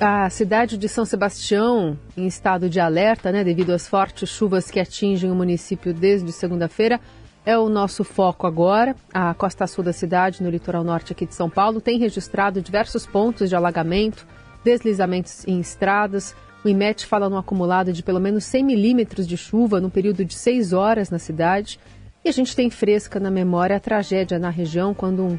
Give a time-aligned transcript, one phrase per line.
[0.00, 4.80] A cidade de São Sebastião, em estado de alerta, né, devido às fortes chuvas que
[4.80, 7.00] atingem o município desde segunda-feira,
[7.46, 8.96] é o nosso foco agora.
[9.12, 13.06] A costa sul da cidade, no litoral norte aqui de São Paulo, tem registrado diversos
[13.06, 14.26] pontos de alagamento,
[14.64, 16.34] deslizamentos em estradas.
[16.64, 20.34] O IMET fala num acumulado de pelo menos 100 milímetros de chuva num período de
[20.34, 21.78] seis horas na cidade.
[22.24, 25.38] E a gente tem fresca na memória a tragédia na região quando um,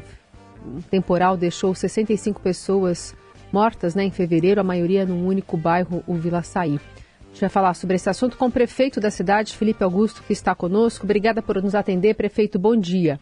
[0.90, 3.14] temporal deixou 65 pessoas
[3.52, 6.80] mortas né, em fevereiro, a maioria num único bairro, o Vila Saí.
[7.20, 10.32] A gente vai falar sobre esse assunto com o prefeito da cidade, Felipe Augusto, que
[10.32, 11.04] está conosco.
[11.04, 12.58] Obrigada por nos atender, prefeito.
[12.58, 13.20] Bom dia.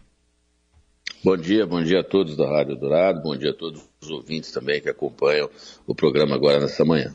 [1.23, 4.51] Bom dia, bom dia a todos da Rádio Dourado, bom dia a todos os ouvintes
[4.51, 5.49] também que acompanham
[5.87, 7.11] o programa agora nessa manhã.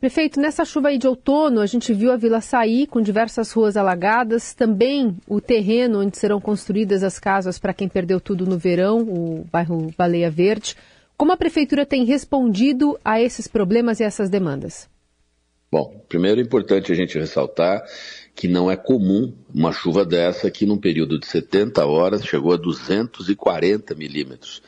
[0.00, 3.76] Prefeito, nessa chuva aí de outono, a gente viu a Vila Saí com diversas ruas
[3.76, 9.00] alagadas, também o terreno onde serão construídas as casas para quem perdeu tudo no verão,
[9.00, 10.76] o bairro Baleia Verde.
[11.16, 14.88] Como a Prefeitura tem respondido a esses problemas e essas demandas?
[15.70, 17.82] Bom, primeiro é importante a gente ressaltar
[18.34, 22.56] que não é comum uma chuva dessa que num período de 70 horas chegou a
[22.56, 24.62] 240 milímetros.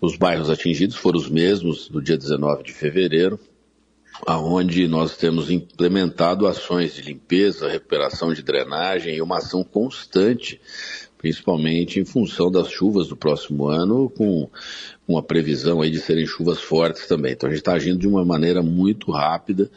[0.00, 3.38] Os bairros atingidos foram os mesmos do dia 19 de fevereiro,
[4.26, 10.60] aonde nós temos implementado ações de limpeza, recuperação de drenagem e uma ação constante
[11.22, 14.50] principalmente em função das chuvas do próximo ano, com
[15.06, 17.32] uma previsão aí de serem chuvas fortes também.
[17.32, 19.70] Então a gente está agindo de uma maneira muito rápida,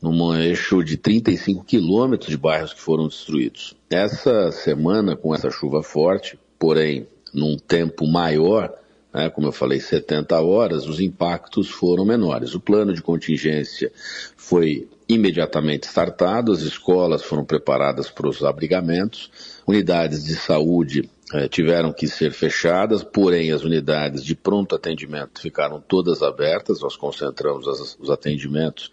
[0.00, 3.74] num eixo de 35 quilômetros de bairros que foram destruídos.
[3.88, 8.70] Essa semana, com essa chuva forte, porém num tempo maior,
[9.12, 12.54] né, como eu falei, 70 horas, os impactos foram menores.
[12.54, 13.90] O plano de contingência
[14.36, 19.30] foi imediatamente startado, as escolas foram preparadas para os abrigamentos,
[19.66, 25.80] unidades de saúde eh, tiveram que ser fechadas, porém as unidades de pronto atendimento ficaram
[25.80, 28.92] todas abertas, nós concentramos as, os atendimentos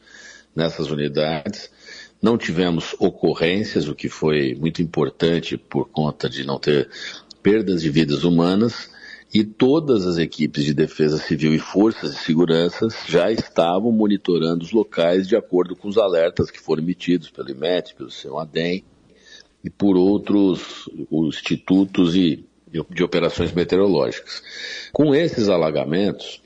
[0.55, 1.71] nessas unidades.
[2.21, 6.89] Não tivemos ocorrências, o que foi muito importante por conta de não ter
[7.41, 8.89] perdas de vidas humanas,
[9.33, 14.71] e todas as equipes de defesa civil e forças de segurança já estavam monitorando os
[14.71, 18.85] locais de acordo com os alertas que foram emitidos pelo IMET, pelo CEMADEM,
[19.63, 22.45] e por outros institutos e
[22.89, 24.43] de operações meteorológicas.
[24.91, 26.41] Com esses alagamentos,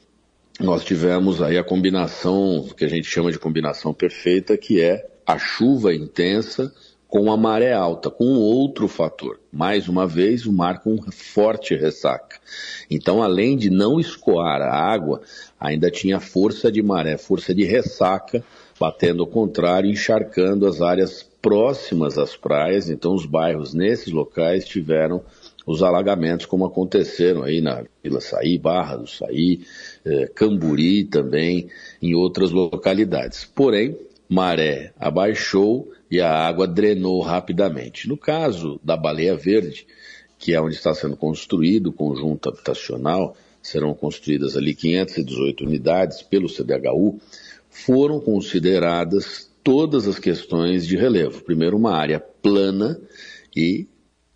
[0.60, 5.38] nós tivemos aí a combinação que a gente chama de combinação perfeita, que é a
[5.38, 6.74] chuva intensa
[7.08, 9.40] com a maré alta, com outro fator.
[9.52, 12.38] Mais uma vez, o mar com forte ressaca.
[12.90, 15.22] Então, além de não escoar a água,
[15.60, 18.42] ainda tinha força de maré, força de ressaca,
[18.80, 25.24] batendo ao contrário, encharcando as áreas próximas às praias, então os bairros nesses locais tiveram
[25.66, 29.62] os alagamentos como aconteceram aí na Vila Saí, Barra do Saí,
[30.06, 31.70] eh, Camburi também,
[32.02, 33.46] em outras localidades.
[33.46, 33.98] Porém,
[34.28, 38.08] maré abaixou e a água drenou rapidamente.
[38.08, 39.86] No caso da Baleia Verde,
[40.38, 46.50] que é onde está sendo construído o conjunto habitacional, serão construídas ali 518 unidades pelo
[46.50, 47.20] CDHU,
[47.70, 51.44] foram consideradas todas as questões de relevo.
[51.44, 53.00] Primeiro, uma área plana
[53.56, 53.88] e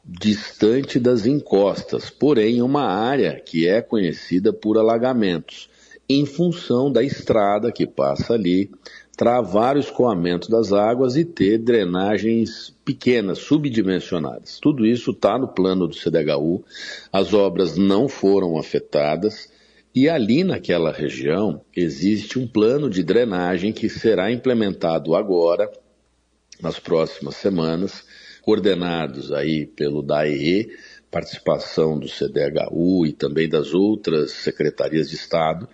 [0.04, 5.70] distante das encostas, porém uma área que é conhecida por alagamentos,
[6.08, 8.70] em função da estrada que passa ali,
[9.18, 14.60] travar o escoamento das águas e ter drenagens pequenas, subdimensionadas.
[14.60, 16.64] Tudo isso está no plano do CDHU,
[17.12, 19.50] as obras não foram afetadas
[19.96, 25.72] e ali naquela região existe um plano de drenagem que será implementado agora,
[26.62, 28.04] nas próximas semanas,
[28.42, 30.70] coordenados aí pelo DAE,
[31.10, 35.66] participação do CDHU e também das outras secretarias de Estado,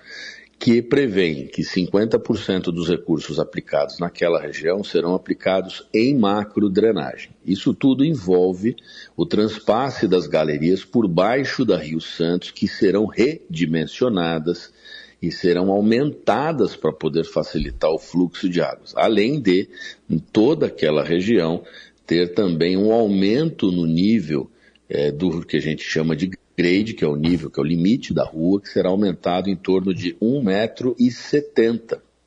[0.61, 7.31] que prevêem que 50% dos recursos aplicados naquela região serão aplicados em macro drenagem.
[7.43, 8.75] Isso tudo envolve
[9.17, 14.71] o transpasse das galerias por baixo da Rio Santos, que serão redimensionadas
[15.19, 18.93] e serão aumentadas para poder facilitar o fluxo de águas.
[18.95, 19.67] Além de,
[20.07, 21.63] em toda aquela região,
[22.05, 24.47] ter também um aumento no nível
[24.87, 26.29] é, do que a gente chama de
[26.61, 29.55] grade, que é o nível, que é o limite da rua, que será aumentado em
[29.55, 30.95] torno de 1,70 metro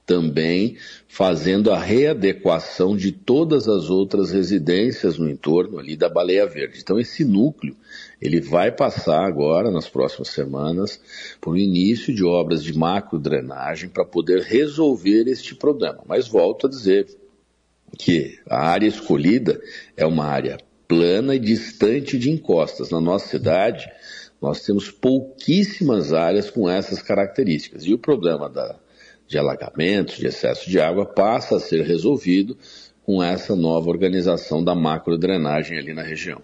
[0.06, 0.76] também
[1.08, 6.80] fazendo a readequação de todas as outras residências no entorno ali da Baleia Verde.
[6.82, 7.74] Então esse núcleo,
[8.20, 11.00] ele vai passar agora, nas próximas semanas,
[11.40, 16.02] por um início de obras de macro drenagem para poder resolver este problema.
[16.06, 17.06] Mas volto a dizer
[17.98, 19.60] que a área escolhida
[19.96, 22.90] é uma área plana e distante de encostas.
[22.90, 23.88] Na nossa cidade,
[24.44, 27.86] nós temos pouquíssimas áreas com essas características.
[27.86, 28.76] E o problema da,
[29.26, 32.54] de alagamentos, de excesso de água, passa a ser resolvido
[33.02, 36.42] com essa nova organização da macrodrenagem ali na região.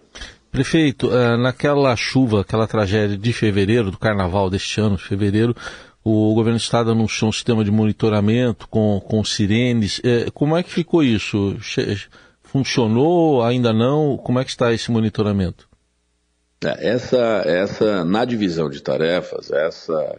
[0.51, 5.55] Prefeito, eh, naquela chuva, aquela tragédia de fevereiro, do carnaval deste ano, de fevereiro,
[6.03, 10.01] o governo do estado anunciou um sistema de monitoramento com, com sirenes.
[10.03, 11.55] Eh, como é que ficou isso?
[12.43, 13.43] Funcionou?
[13.43, 14.17] Ainda não?
[14.17, 15.70] Como é que está esse monitoramento?
[16.63, 20.19] É, essa, essa, na divisão de tarefas, essa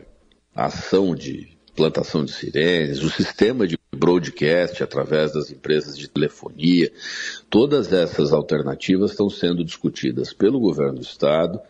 [0.56, 6.92] ação de plantação de sirenes, o sistema de broadcast através das empresas de telefonia,
[7.48, 11.62] todas essas alternativas estão sendo discutidas pelo governo do estado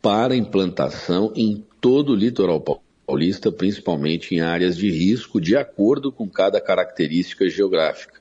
[0.00, 2.60] para implantação em todo o litoral
[3.04, 8.20] paulista, principalmente em áreas de risco, de acordo com cada característica geográfica.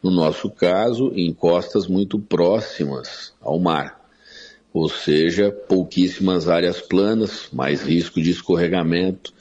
[0.00, 3.99] No nosso caso, em costas muito próximas ao mar,
[4.72, 9.32] ou seja, pouquíssimas áreas planas, mais risco de escorregamento,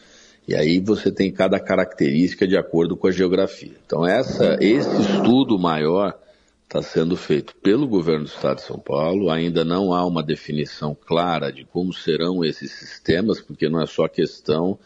[0.48, 3.76] e aí você tem cada característica de acordo com a geografia.
[3.86, 6.18] Então essa, esse estudo maior
[6.64, 9.30] está sendo feito pelo governo do Estado de São Paulo.
[9.30, 14.08] Ainda não há uma definição clara de como serão esses sistemas, porque não é só
[14.08, 14.78] questão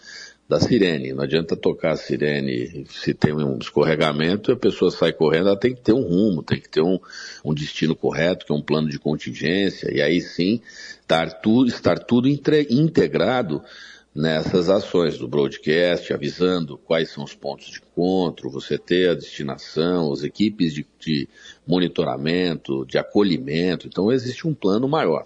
[0.54, 1.14] da sirene.
[1.14, 5.60] Não adianta tocar a sirene se tem um escorregamento e a pessoa sai correndo, ela
[5.60, 7.00] tem que ter um rumo, tem que ter um,
[7.44, 10.62] um destino correto, que é um plano de contingência, e aí sim
[11.02, 13.64] estar tudo, estar tudo integrado
[14.14, 20.14] nessas ações do broadcast, avisando quais são os pontos de encontro, você ter a destinação,
[20.14, 21.28] as equipes de, de
[21.66, 23.88] monitoramento, de acolhimento.
[23.88, 25.26] Então existe um plano maior.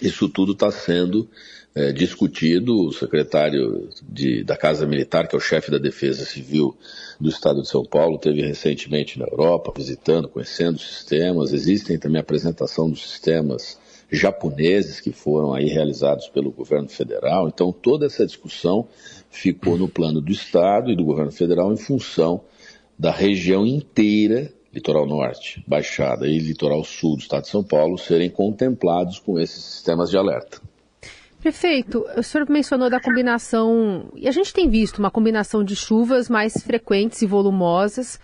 [0.00, 1.28] Isso tudo está sendo
[1.74, 2.88] é, discutido.
[2.88, 6.76] O secretário de, da Casa Militar, que é o chefe da Defesa Civil
[7.20, 11.52] do Estado de São Paulo, teve recentemente na Europa, visitando, conhecendo sistemas.
[11.52, 13.78] Existem também apresentação dos sistemas
[14.10, 17.48] japoneses que foram aí realizados pelo governo federal.
[17.48, 18.88] Então, toda essa discussão
[19.30, 22.42] ficou no plano do Estado e do governo federal em função
[22.98, 28.30] da região inteira, litoral norte, Baixada e litoral sul do Estado de São Paulo, serem
[28.30, 30.60] contemplados com esses sistemas de alerta.
[31.40, 36.28] Prefeito, o senhor mencionou da combinação, e a gente tem visto uma combinação de chuvas
[36.28, 38.18] mais frequentes e volumosas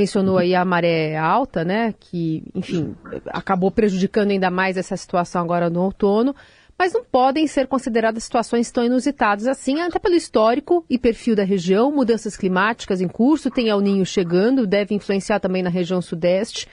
[0.00, 2.94] mencionou aí a maré alta, né, que, enfim,
[3.26, 6.34] acabou prejudicando ainda mais essa situação agora no outono,
[6.80, 11.44] mas não podem ser consideradas situações tão inusitadas assim, até pelo histórico e perfil da
[11.44, 16.66] região, mudanças climáticas em curso, tem El Ninho chegando, deve influenciar também na região sudeste.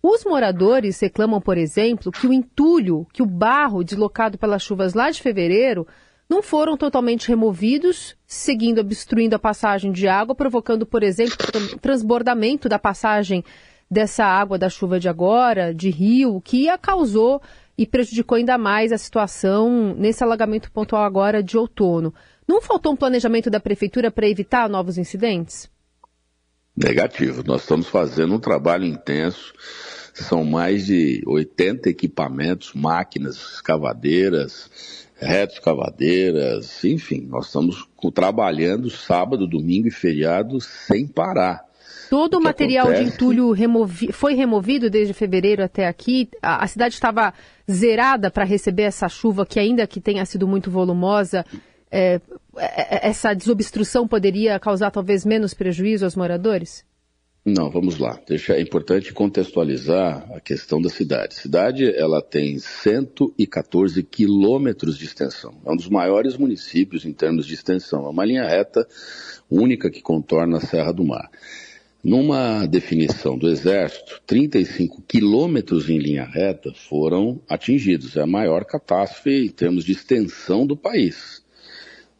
[0.00, 5.10] Os moradores reclamam, por exemplo, que o entulho, que o barro deslocado pelas chuvas lá
[5.10, 5.88] de fevereiro
[6.30, 11.36] não foram totalmente removidos, seguindo obstruindo a passagem de água, provocando, por exemplo,
[11.82, 13.42] transbordamento da passagem
[13.90, 17.42] dessa água da chuva de agora, de rio, que a causou
[17.78, 22.12] e prejudicou ainda mais a situação nesse alagamento pontual agora de outono.
[22.46, 25.70] Não faltou um planejamento da prefeitura para evitar novos incidentes?
[26.76, 27.44] Negativo.
[27.46, 29.52] Nós estamos fazendo um trabalho intenso.
[30.12, 39.88] São mais de 80 equipamentos, máquinas, escavadeiras, retos cavadeiras, enfim, nós estamos trabalhando sábado, domingo
[39.88, 41.67] e feriado sem parar.
[42.10, 43.10] Todo o, material acontece...
[43.10, 44.12] de entulho removi...
[44.12, 46.28] foi removido desde fevereiro até aqui.
[46.42, 47.34] A, a cidade estava
[47.70, 51.44] zerada para receber essa chuva, que ainda que tenha sido muito volumosa,
[51.90, 52.20] é,
[52.56, 56.86] é, é, essa desobstrução poderia causar talvez menos prejuízo aos moradores?
[57.44, 58.20] Não, vamos lá.
[58.26, 61.36] Deixa, é importante contextualizar a questão da cidade.
[61.36, 65.54] A cidade ela tem 114 quilômetros de extensão.
[65.64, 68.06] É um dos maiores municípios em termos de extensão.
[68.06, 68.86] É uma linha reta
[69.50, 71.30] única que contorna a Serra do Mar.
[72.02, 78.16] Numa definição do Exército, 35 quilômetros em linha reta foram atingidos.
[78.16, 81.42] É a maior catástrofe em termos de extensão do país.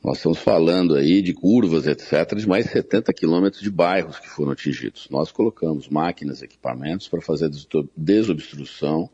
[0.02, 4.50] Nós estamos falando aí de curvas, etc., de mais 70 quilômetros de bairros que foram
[4.50, 5.08] atingidos.
[5.10, 7.48] Nós colocamos máquinas, equipamentos para fazer
[7.96, 9.08] desobstrução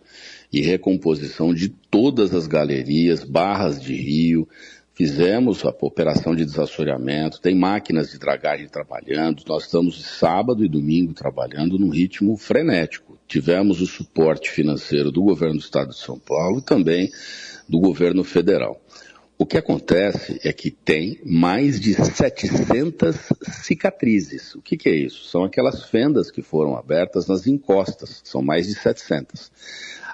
[0.50, 4.49] e recomposição de todas as galerias, barras de rio,
[4.94, 11.12] fizemos a operação de desassoreamento, tem máquinas de dragagem trabalhando, nós estamos sábado e domingo
[11.12, 13.18] trabalhando num ritmo frenético.
[13.26, 17.10] Tivemos o suporte financeiro do governo do estado de São Paulo e também
[17.68, 18.80] do governo federal.
[19.36, 23.16] O que acontece é que tem mais de 700
[23.64, 24.54] cicatrizes.
[24.54, 25.24] O que, que, é isso?
[25.24, 29.50] São aquelas fendas que foram abertas nas encostas, são mais de 700.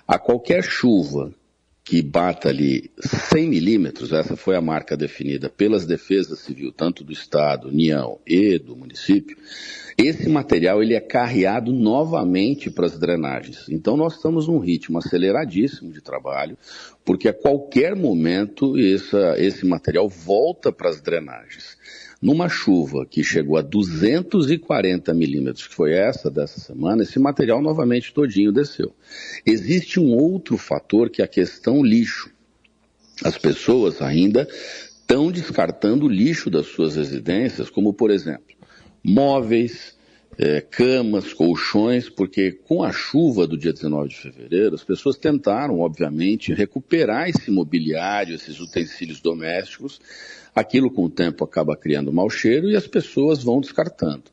[0.09, 1.35] A qualquer chuva
[1.91, 7.13] que bata ali 100 milímetros, essa foi a marca definida pelas defesas civil, tanto do
[7.13, 9.37] Estado, União e do município,
[9.99, 13.69] esse material ele é carreado novamente para as drenagens.
[13.69, 16.57] Então nós estamos num ritmo aceleradíssimo de trabalho,
[17.05, 21.77] porque a qualquer momento essa, esse material volta para as drenagens.
[22.21, 28.13] Numa chuva que chegou a 240 milímetros, que foi essa dessa semana, esse material novamente
[28.13, 28.95] todinho desceu.
[29.47, 32.31] Existe um outro fator que é a questão lixo.
[33.25, 38.55] As pessoas ainda estão descartando lixo das suas residências, como por exemplo,
[39.03, 39.97] móveis,
[40.43, 45.81] é, camas, colchões, porque com a chuva do dia 19 de fevereiro, as pessoas tentaram,
[45.81, 50.01] obviamente, recuperar esse mobiliário, esses utensílios domésticos.
[50.55, 54.25] Aquilo, com o tempo, acaba criando mau cheiro e as pessoas vão descartando.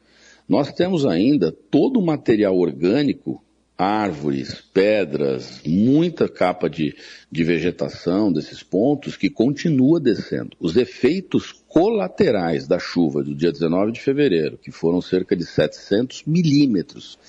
[0.48, 3.44] Nós temos ainda todo o material orgânico
[3.78, 6.96] árvores, pedras, muita capa de,
[7.32, 10.58] de vegetação desses pontos que continua descendo.
[10.60, 16.24] Os efeitos colaterais da chuva do dia 19 de fevereiro, que foram cerca de 700
[16.26, 17.20] milímetros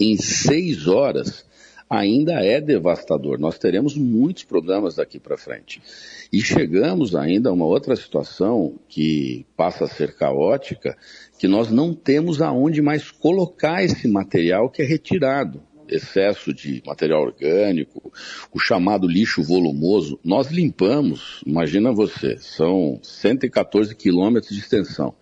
[0.00, 1.44] em seis horas,
[1.88, 3.38] ainda é devastador.
[3.38, 5.80] Nós teremos muitos problemas daqui para frente.
[6.32, 10.96] E chegamos ainda a uma outra situação que passa a ser caótica,
[11.38, 15.62] que nós não temos aonde mais colocar esse material que é retirado
[15.94, 18.12] excesso de material orgânico,
[18.52, 25.14] o chamado lixo volumoso, nós limpamos, imagina você, são 114 quilômetros de extensão.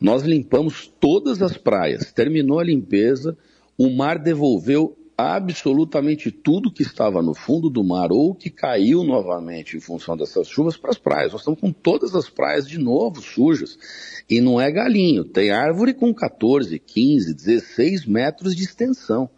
[0.00, 3.36] Nós limpamos todas as praias, terminou a limpeza,
[3.76, 9.76] o mar devolveu absolutamente tudo que estava no fundo do mar ou que caiu novamente
[9.76, 11.32] em função dessas chuvas para as praias.
[11.32, 13.76] Nós estamos com todas as praias de novo sujas.
[14.30, 19.28] E não é galinho, tem árvore com 14, 15, 16 metros de extensão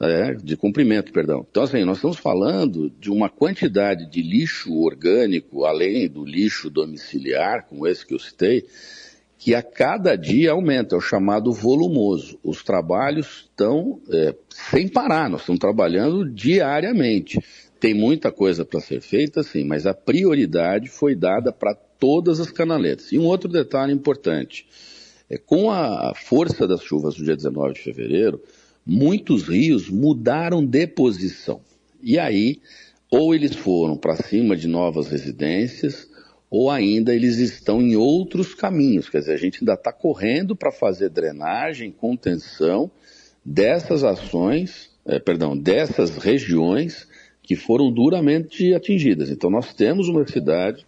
[0.00, 1.46] é, de comprimento, perdão.
[1.48, 7.66] Então, assim, nós estamos falando de uma quantidade de lixo orgânico, além do lixo domiciliar,
[7.68, 8.66] como esse que eu citei,
[9.38, 12.38] que a cada dia aumenta, é o chamado volumoso.
[12.42, 17.38] Os trabalhos estão é, sem parar, nós estamos trabalhando diariamente.
[17.78, 22.50] Tem muita coisa para ser feita, sim, mas a prioridade foi dada para todas as
[22.50, 23.12] canaletas.
[23.12, 24.66] E um outro detalhe importante:
[25.28, 28.40] é, com a força das chuvas do dia 19 de fevereiro,
[28.86, 31.60] muitos rios mudaram de posição.
[32.02, 32.60] E aí,
[33.10, 36.08] ou eles foram para cima de novas residências,
[36.50, 39.08] ou ainda eles estão em outros caminhos.
[39.08, 42.90] Quer dizer, a gente ainda está correndo para fazer drenagem, contenção
[43.44, 47.08] dessas ações, é, perdão, dessas regiões
[47.42, 49.30] que foram duramente atingidas.
[49.30, 50.86] Então, nós temos uma cidade,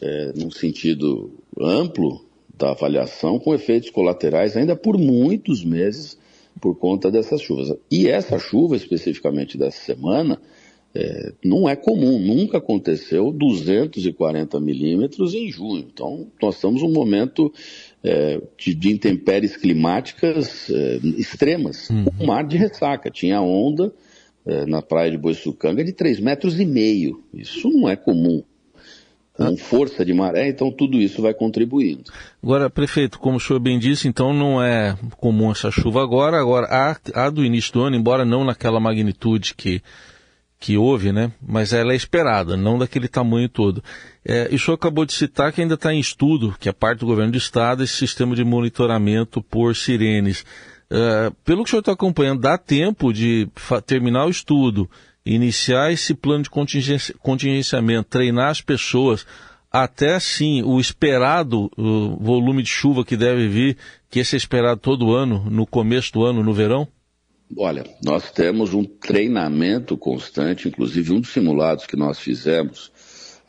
[0.00, 2.24] é, num sentido amplo
[2.56, 6.18] da avaliação, com efeitos colaterais ainda por muitos meses
[6.60, 7.74] por conta dessas chuvas.
[7.90, 10.40] E essa chuva, especificamente dessa semana,
[10.94, 15.86] é, não é comum, nunca aconteceu 240 milímetros em junho.
[15.92, 17.52] Então, nós estamos num momento
[18.02, 21.90] é, de, de, intempéries climáticas é, extremas.
[21.90, 22.06] Uhum.
[22.20, 23.92] Um mar de ressaca, tinha onda
[24.46, 27.22] é, na praia de Boiçucanga de 3 metros e meio.
[27.32, 28.42] Isso não é comum
[29.38, 32.10] com força de maré, então tudo isso vai contribuindo.
[32.42, 36.66] Agora, prefeito, como o senhor bem disse, então não é comum essa chuva agora, agora
[36.66, 39.80] a, a do início do ano, embora não naquela magnitude que,
[40.58, 43.82] que houve, né, mas ela é esperada, não daquele tamanho todo.
[44.26, 47.00] É, e o senhor acabou de citar que ainda está em estudo, que é parte
[47.00, 50.44] do governo do estado, esse sistema de monitoramento por sirenes.
[50.90, 53.48] É, pelo que o senhor está acompanhando, dá tempo de
[53.86, 54.90] terminar o estudo
[55.34, 59.26] iniciar esse plano de contingenciamento, treinar as pessoas
[59.70, 63.76] até sim o esperado o volume de chuva que deve vir,
[64.10, 66.88] que esse é esperado todo ano, no começo do ano, no verão?
[67.56, 72.90] Olha, nós temos um treinamento constante, inclusive um dos simulados que nós fizemos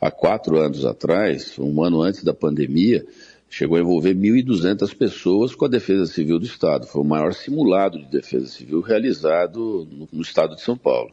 [0.00, 3.04] há quatro anos atrás, um ano antes da pandemia,
[3.50, 6.86] chegou a envolver 1.200 pessoas com a Defesa Civil do Estado.
[6.86, 11.12] Foi o maior simulado de Defesa Civil realizado no, no Estado de São Paulo.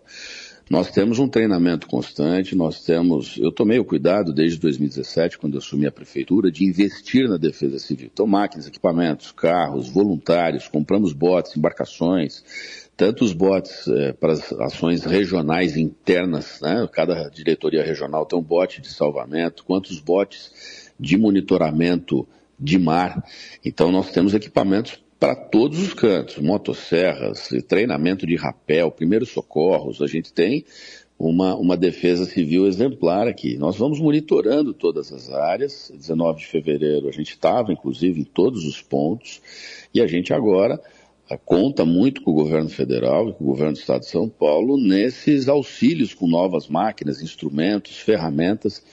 [0.69, 5.59] Nós temos um treinamento constante, nós temos, eu tomei o cuidado desde 2017, quando eu
[5.59, 8.09] assumi a prefeitura, de investir na defesa civil.
[8.11, 12.43] Então, máquinas, equipamentos, carros, voluntários, compramos botes, embarcações,
[12.97, 16.85] tanto os botes é, para as ações regionais internas, né?
[16.91, 22.27] cada diretoria regional tem um bote de salvamento, quanto os botes de monitoramento
[22.59, 23.23] de mar.
[23.63, 30.07] Então, nós temos equipamentos para todos os cantos, motosserras, treinamento de rapel, primeiros socorros, a
[30.07, 30.63] gente tem
[31.17, 33.57] uma, uma defesa civil exemplar aqui.
[33.57, 35.91] Nós vamos monitorando todas as áreas.
[35.93, 39.41] 19 de fevereiro a gente estava, inclusive, em todos os pontos,
[39.93, 40.79] e a gente agora
[41.29, 44.29] eh, conta muito com o governo federal e com o governo do estado de São
[44.29, 48.83] Paulo nesses auxílios com novas máquinas, instrumentos, ferramentas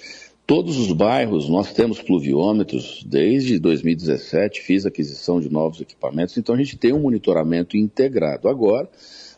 [0.47, 6.59] Todos os bairros, nós temos pluviômetros desde 2017, fiz aquisição de novos equipamentos, então a
[6.59, 8.47] gente tem um monitoramento integrado.
[8.47, 8.89] Agora,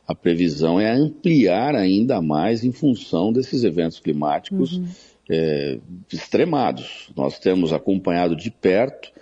[0.07, 4.87] a previsão é ampliar ainda mais em função desses eventos climáticos uhum.
[5.31, 5.79] é,
[6.13, 7.11] extremados.
[7.17, 9.13] Nós temos acompanhado de perto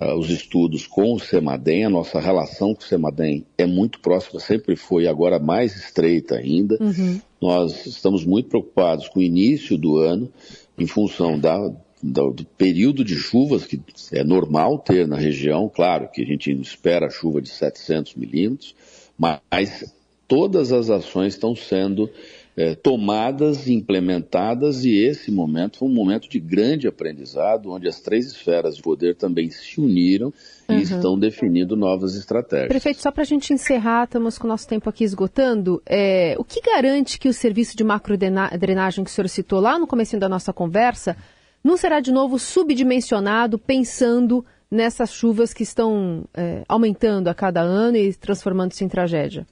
[0.00, 4.40] uh, os estudos com o CEMADEM, a nossa relação com o CEMADEM é muito próxima,
[4.40, 6.78] sempre foi, agora mais estreita ainda.
[6.80, 7.20] Uhum.
[7.40, 10.30] Nós estamos muito preocupados com o início do ano,
[10.78, 11.56] em função da,
[12.02, 13.80] do, do, período de chuvas que
[14.12, 18.74] é normal ter na região, claro que a gente espera chuva de 700 milímetros,
[19.18, 19.92] mas
[20.26, 22.10] todas as ações estão sendo
[22.56, 28.26] é, tomadas, implementadas, e esse momento foi um momento de grande aprendizado, onde as três
[28.26, 30.32] esferas de poder também se uniram
[30.68, 30.78] uhum.
[30.78, 32.68] e estão definindo novas estratégias.
[32.68, 36.44] Prefeito, só para a gente encerrar, estamos com o nosso tempo aqui esgotando, é, o
[36.44, 40.28] que garante que o serviço de macrodrenagem que o senhor citou lá no começo da
[40.28, 41.16] nossa conversa
[41.62, 47.96] não será de novo subdimensionado pensando nessas chuvas que estão é, aumentando a cada ano
[47.96, 49.46] e transformando-se em tragédia?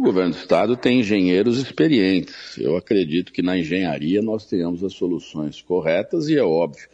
[0.00, 2.56] O governo do estado tem engenheiros experientes.
[2.56, 6.88] Eu acredito que na engenharia nós tenhamos as soluções corretas e é óbvio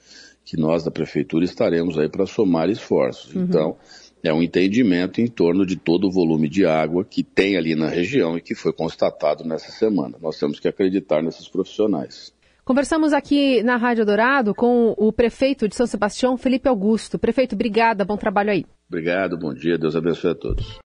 [0.45, 3.33] que nós da prefeitura estaremos aí para somar esforços.
[3.33, 3.43] Uhum.
[3.45, 3.77] Então,
[4.25, 7.87] é um entendimento em torno de todo o volume de água que tem ali na
[7.87, 10.19] região e que foi constatado nessa semana.
[10.21, 12.35] Nós temos que acreditar nesses profissionais.
[12.65, 17.21] Conversamos aqui na Rádio Dourado com o prefeito de São Sebastião, Felipe Augusto.
[17.21, 18.67] Prefeito, obrigada, bom trabalho aí.
[18.89, 20.67] Obrigado, bom dia, Deus abençoe a todos.